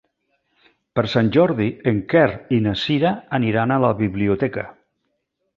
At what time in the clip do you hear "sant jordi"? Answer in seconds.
1.11-1.67